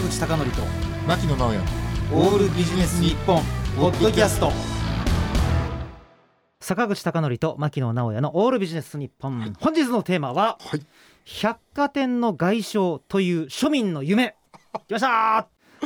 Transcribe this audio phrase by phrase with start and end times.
[0.00, 0.62] 坂口孝則と
[1.06, 1.58] 牧野直哉。
[2.14, 3.42] オールビジネス日本
[3.76, 4.50] ポッドキャスト。
[6.58, 10.80] 坂口孝則と牧野直哉のオールビジネス日本、本日のテーマははい。
[11.26, 14.36] 百貨店の外商という庶民の夢。
[14.88, 15.38] 来ました！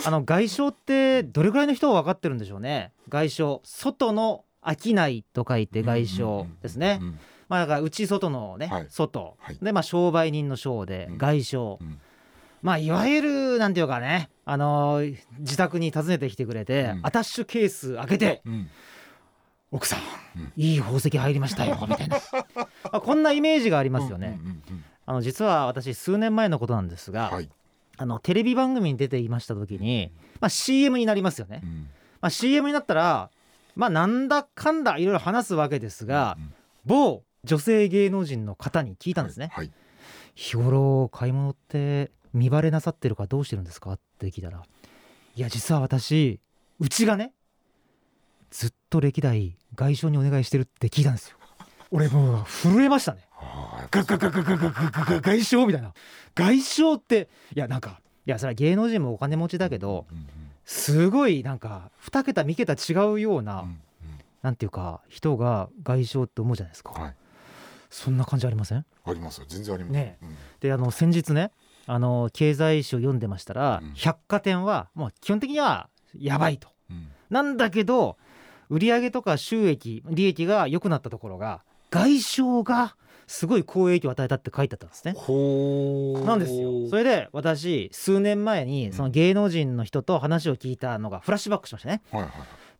[0.06, 2.92] あの外商ってどれぐらいの人は分かってるんでしょうね。
[3.08, 6.46] 外商外の商いと書いて外商。
[6.62, 7.18] ですね、うん。
[7.48, 10.12] まあだから内外のね、はい外、はいでまあ商。
[10.12, 10.86] 売人の商。
[10.86, 11.98] でうん外商、うん
[12.64, 17.00] まあいわゆるなんていうかねあのー自宅に訪ねてきてくれて、うん。
[17.02, 18.68] アタッシュケース開けてうん
[19.70, 20.00] 「奥さん、
[20.36, 20.52] うん。
[20.56, 22.16] いい宝石入りましたよ」 みたいな。
[22.56, 24.38] まあこんなイメージがありますよね。
[24.40, 27.50] うんうんうんあの実は私数年前のことなんですが、はい。
[27.98, 30.10] あのテレビ番組に出ていました時に、
[30.40, 31.60] まあ、CM になりますよね。
[31.62, 31.88] うん。
[32.22, 33.30] まあ、CM になったら
[33.76, 36.54] まあなんだかんだいろいろ話すわけですが、うん。
[36.86, 39.50] 某女性芸能人の方に聞いたんですね。
[39.52, 39.70] はい。
[40.34, 43.92] 日頃買い物って見バレなさってるかどうしてるんですか？
[43.92, 44.62] って聞いたら
[45.36, 46.40] いや実は私
[46.80, 47.32] うちがね
[48.50, 51.36] ずっと歴代外商にお願いしてるって聞いたんですよ。
[51.90, 53.26] 俺もう震えましたね。
[53.40, 55.92] あガガガガガガガガガ外商みたいな
[56.34, 60.06] 外商っていやなんかいやそれは芸能人もお金持ちだけど
[60.64, 63.80] すごいなんか2桁3桁違うような、うん
[64.42, 67.14] なんていうか人が外商って思うじゃないですか、うんはい
[67.88, 71.50] そんな感じありませんありますよ全然ありますねうんであの先日ね
[71.86, 73.92] あの経済誌を読んでましたら、うん。
[73.94, 75.88] 百貨店はもう基本的には
[76.18, 76.68] やばいと。
[76.90, 77.08] うん。
[77.30, 78.16] なんだけど
[78.70, 82.96] 売上とか収益利益が良くなったところが外商が
[83.26, 85.14] すごい好影響を与えたって書いてあったんですね。
[86.24, 86.88] なんですよ。
[86.88, 92.02] それで私数年前にその芸能人の人と話を聞いたのがフラッシュバックしましたね。
[92.10, 92.30] はいはい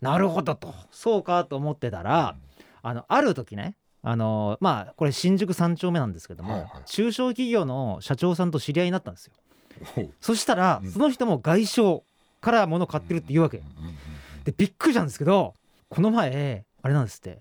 [0.01, 0.75] なるほどと。
[0.91, 2.37] そうかと思ってたら
[2.83, 3.75] あのある時ね
[4.07, 6.71] あのまあこれ新宿三丁目なんですけども、はいはい。
[6.85, 9.33] 中小企業の社長さんと知り合いになったんですよ。
[10.21, 10.91] そしたら、うん。
[10.93, 12.05] その人も外商
[12.41, 13.63] から物買ってるって言うわけ。
[14.45, 15.55] でびっくりしたんですけど
[15.89, 17.41] この前あれなんですって。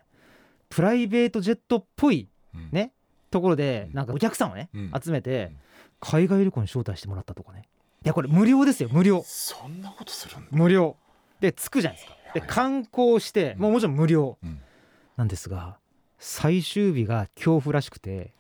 [0.69, 2.69] プライベートジェットっぽいうん。
[2.72, 2.94] ね
[3.29, 3.96] ところでうん。
[3.96, 4.91] なんかお客さんをね、うん。
[5.03, 5.57] 集めてうん。
[6.00, 7.68] 海外旅行に招待してもらったとかね。
[8.06, 8.90] いやこれ無料ですよ。
[8.91, 9.22] 無料。
[9.25, 10.47] そんなことするんだ。
[10.52, 10.96] 無料。
[11.41, 12.18] で着くじゃないですか。
[12.34, 12.50] ではい。
[12.50, 14.62] 観光してもうもちろん無料うん。
[15.18, 15.78] なんですが
[16.25, 18.34] 最終日が恐怖らしくて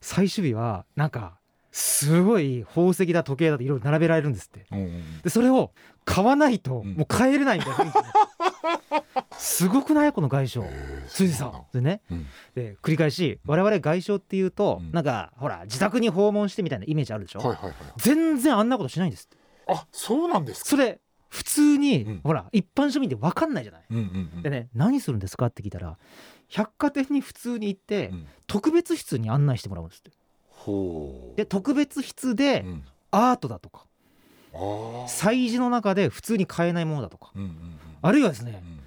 [0.00, 1.38] 最終日はなんか
[1.70, 4.66] すごい宝石だ時計だといろいろ並べられるんですって。
[4.72, 5.70] うんうんでそれを
[6.04, 6.94] 買わないとうん。
[6.94, 9.04] もう買えれないみたいな雰囲気ね
[9.38, 10.12] すごくない？
[10.12, 11.62] この外商へーついでさんだ。
[11.72, 12.00] でね。
[12.10, 12.26] うん。
[12.56, 14.90] で繰り返し我々外商っていうとうん。
[14.90, 17.38] なんかほら自宅に訪問してみたいなイメージあるでしょ？
[17.40, 17.74] はいはいはい。
[17.98, 19.36] 全然あんなことしないんですって。
[19.68, 20.70] あそうなんですか？
[20.70, 20.98] それ
[21.28, 22.20] 普通にうん。
[22.24, 23.82] ほら一般庶民で分かんないじゃない？
[23.90, 24.42] うんうんうん。
[24.42, 25.46] でね何するんですか？
[25.46, 25.96] って聞いたら
[26.50, 28.26] 百貨店に普通に行ってうん。
[28.46, 30.10] 特別室に案内してもらうんですって。
[31.36, 32.84] で特別室でうん。
[33.12, 33.86] アートだとか
[34.52, 37.56] 催事の中で普通に買えないものだとかうんうんうん。
[38.02, 38.80] あるいはですねうん。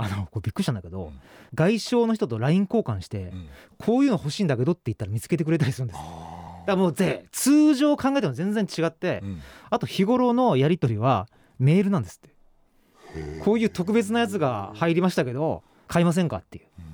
[0.00, 1.20] あのこれびっくりしたんだけど、うん。
[1.54, 3.48] 外商の人と LINE 交換して、うん。
[3.78, 5.96] こういうの欲しいんだけどって言ったら見つけてくれたりするんです。
[5.98, 6.10] だか
[6.64, 9.40] あらもうぜ通常考えても全然違って、ーうん。
[9.70, 11.26] あと日頃のやり取りは
[11.58, 12.36] メールなんですって。
[13.42, 16.66] こういう特別なやつが入りましたけど買いませんかっていう。
[16.78, 16.87] うん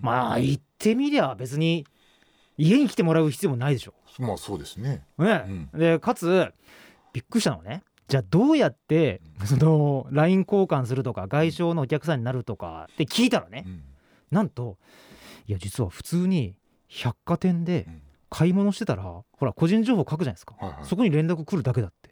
[0.00, 1.86] まあ言ってみりゃ別に
[2.56, 3.94] 家に来てもらう必要もないでしょ。
[4.18, 5.04] まあそうですね。
[5.18, 6.52] ね、でかつ
[7.12, 13.82] びっくりしたのはねじゃあどうやってその LINE 交換するとか外商のお客さんになるとかって聞いたらねうん。
[14.30, 14.78] なんと
[15.46, 16.54] いや実は普通に
[16.88, 18.02] 百貨店でうん。
[18.32, 20.84] 買い物してたらほら個人情報書くじゃないですか、はいはい。
[20.84, 22.10] そこに連絡来るだけだって。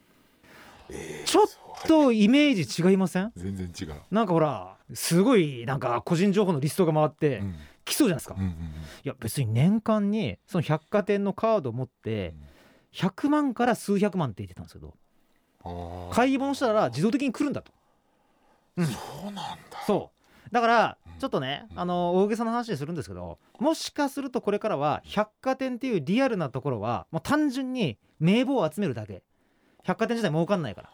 [0.90, 1.46] えーちょっ
[1.86, 3.30] とイメージ違いません？
[3.36, 3.94] 全然違う。
[4.10, 7.54] なんかほらすごいなんか個人情報のリストが回ってうん
[7.88, 8.54] 来そうじゃないですか、いうんうん。
[9.04, 12.34] や別に年間にその百貨店のカードを持って
[12.92, 14.94] 100万から数百万って言ってたんですけど
[16.12, 17.72] 買い物したら自動的に来るんだと。
[18.76, 18.86] うん。
[18.86, 19.56] そうなんだ。
[19.86, 20.12] そ
[20.46, 20.50] う。
[20.52, 21.18] だからうん。
[21.18, 21.80] ちょっとねうん。
[21.80, 29.22] あの大げさな話でするんですけどもしかするとこれからは百貨店っていうリアルなところはもう単純に名簿を集めるだけ。
[29.84, 30.90] 百貨店自体儲かんないから。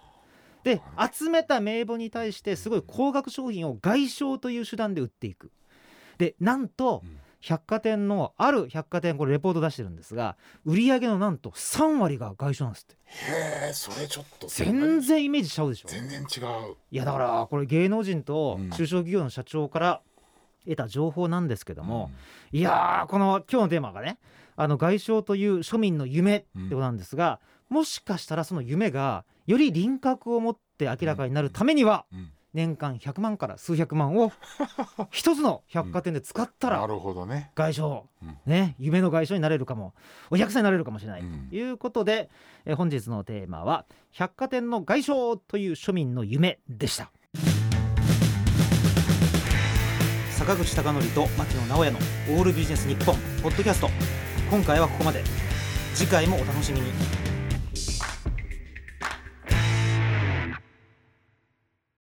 [0.64, 0.81] で
[1.12, 5.52] 集めた名簿に対してすごい高額商品を外商という手段で売っていく
[6.19, 7.19] でなんとうん。
[7.46, 12.94] 百貨店のある百貨店これレポート出してるんですが売上のなんと3割が外商なんですって。
[13.05, 15.88] へえそれちょっと全然イメージしちゃうでしょ？
[15.90, 16.76] 全然違う。
[16.90, 18.70] いやだからこれ芸能人とうん。
[18.70, 20.00] 中小企業の社長から
[20.64, 22.11] 得た情報なんですけども、
[22.50, 24.16] いやーこの今日のテーマがね
[24.56, 34.33] あの外商という庶民の夢ってことなんですが、もしかしたらその夢がより輪郭を持って明らかになるためには、うん年間100万から数百万を
[35.11, 37.51] 一つの百貨店で使ったらなるほどね。
[37.55, 38.39] 外商、うん。
[38.47, 39.93] ね夢の外商になれるかも
[40.31, 41.49] お客さんになれるかもしれない、うん。
[41.51, 42.31] ということで、
[42.65, 47.11] えー本日のテーマは百貨店の外商という庶民の夢でした。
[50.31, 51.99] 坂口孝則と牧野直哉の
[52.37, 53.89] オールビジネス日本ポッドキャスト。
[54.50, 55.23] 今回はここまで。
[55.95, 56.91] 次回もお楽しみに